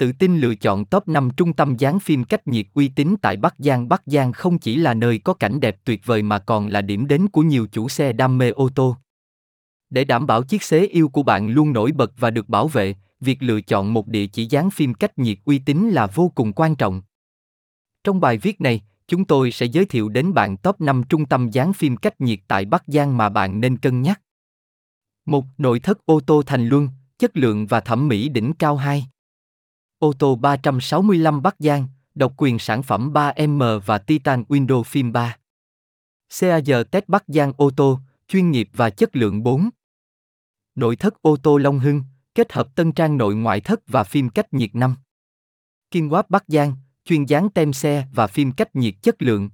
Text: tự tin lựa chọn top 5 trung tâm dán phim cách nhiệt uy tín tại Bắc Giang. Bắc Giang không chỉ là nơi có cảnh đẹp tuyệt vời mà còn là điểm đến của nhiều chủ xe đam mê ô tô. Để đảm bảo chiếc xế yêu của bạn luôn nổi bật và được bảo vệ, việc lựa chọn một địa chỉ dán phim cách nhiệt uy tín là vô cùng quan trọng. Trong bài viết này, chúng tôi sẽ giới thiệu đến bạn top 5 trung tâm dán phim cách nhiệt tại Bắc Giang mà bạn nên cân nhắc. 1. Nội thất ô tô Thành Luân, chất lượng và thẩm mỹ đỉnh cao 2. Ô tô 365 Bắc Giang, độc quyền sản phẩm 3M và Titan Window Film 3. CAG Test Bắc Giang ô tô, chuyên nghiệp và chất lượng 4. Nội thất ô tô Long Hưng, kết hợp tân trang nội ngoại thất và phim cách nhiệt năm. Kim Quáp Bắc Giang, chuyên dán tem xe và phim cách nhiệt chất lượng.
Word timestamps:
tự 0.00 0.12
tin 0.12 0.40
lựa 0.40 0.54
chọn 0.54 0.84
top 0.84 1.08
5 1.08 1.30
trung 1.36 1.52
tâm 1.52 1.76
dán 1.76 2.00
phim 2.00 2.24
cách 2.24 2.48
nhiệt 2.48 2.66
uy 2.74 2.88
tín 2.88 3.14
tại 3.22 3.36
Bắc 3.36 3.54
Giang. 3.58 3.88
Bắc 3.88 4.02
Giang 4.06 4.32
không 4.32 4.58
chỉ 4.58 4.76
là 4.76 4.94
nơi 4.94 5.18
có 5.18 5.34
cảnh 5.34 5.60
đẹp 5.60 5.76
tuyệt 5.84 6.00
vời 6.04 6.22
mà 6.22 6.38
còn 6.38 6.68
là 6.68 6.80
điểm 6.80 7.06
đến 7.06 7.28
của 7.28 7.42
nhiều 7.42 7.66
chủ 7.72 7.88
xe 7.88 8.12
đam 8.12 8.38
mê 8.38 8.50
ô 8.50 8.68
tô. 8.74 8.96
Để 9.90 10.04
đảm 10.04 10.26
bảo 10.26 10.42
chiếc 10.42 10.62
xế 10.62 10.86
yêu 10.86 11.08
của 11.08 11.22
bạn 11.22 11.48
luôn 11.48 11.72
nổi 11.72 11.92
bật 11.92 12.12
và 12.18 12.30
được 12.30 12.48
bảo 12.48 12.68
vệ, 12.68 12.94
việc 13.20 13.42
lựa 13.42 13.60
chọn 13.60 13.94
một 13.94 14.08
địa 14.08 14.26
chỉ 14.26 14.46
dán 14.46 14.70
phim 14.70 14.94
cách 14.94 15.18
nhiệt 15.18 15.38
uy 15.44 15.58
tín 15.58 15.90
là 15.90 16.06
vô 16.06 16.32
cùng 16.34 16.52
quan 16.52 16.76
trọng. 16.76 17.02
Trong 18.04 18.20
bài 18.20 18.38
viết 18.38 18.60
này, 18.60 18.80
chúng 19.08 19.24
tôi 19.24 19.50
sẽ 19.50 19.66
giới 19.66 19.84
thiệu 19.84 20.08
đến 20.08 20.34
bạn 20.34 20.56
top 20.56 20.80
5 20.80 21.02
trung 21.08 21.26
tâm 21.26 21.50
dán 21.50 21.72
phim 21.72 21.96
cách 21.96 22.20
nhiệt 22.20 22.38
tại 22.48 22.64
Bắc 22.64 22.82
Giang 22.86 23.16
mà 23.16 23.28
bạn 23.28 23.60
nên 23.60 23.76
cân 23.76 24.02
nhắc. 24.02 24.20
1. 25.26 25.44
Nội 25.58 25.80
thất 25.80 26.06
ô 26.06 26.20
tô 26.20 26.42
Thành 26.46 26.68
Luân, 26.68 26.88
chất 27.18 27.36
lượng 27.36 27.66
và 27.66 27.80
thẩm 27.80 28.08
mỹ 28.08 28.28
đỉnh 28.28 28.52
cao 28.52 28.76
2. 28.76 29.06
Ô 30.00 30.12
tô 30.18 30.36
365 30.36 31.42
Bắc 31.42 31.56
Giang, 31.58 31.86
độc 32.14 32.32
quyền 32.36 32.58
sản 32.58 32.82
phẩm 32.82 33.12
3M 33.12 33.80
và 33.80 33.98
Titan 33.98 34.44
Window 34.48 34.82
Film 34.82 35.12
3. 35.12 35.36
CAG 36.40 36.84
Test 36.90 37.04
Bắc 37.08 37.24
Giang 37.28 37.52
ô 37.56 37.70
tô, 37.76 38.00
chuyên 38.28 38.50
nghiệp 38.50 38.68
và 38.72 38.90
chất 38.90 39.16
lượng 39.16 39.42
4. 39.42 39.70
Nội 40.74 40.96
thất 40.96 41.22
ô 41.22 41.36
tô 41.36 41.56
Long 41.56 41.78
Hưng, 41.78 42.02
kết 42.34 42.52
hợp 42.52 42.74
tân 42.74 42.92
trang 42.92 43.18
nội 43.18 43.34
ngoại 43.34 43.60
thất 43.60 43.80
và 43.86 44.04
phim 44.04 44.28
cách 44.28 44.54
nhiệt 44.54 44.70
năm. 44.74 44.94
Kim 45.90 46.10
Quáp 46.10 46.30
Bắc 46.30 46.44
Giang, 46.48 46.76
chuyên 47.04 47.24
dán 47.24 47.50
tem 47.50 47.72
xe 47.72 48.06
và 48.12 48.26
phim 48.26 48.52
cách 48.52 48.76
nhiệt 48.76 48.94
chất 49.02 49.22
lượng. 49.22 49.50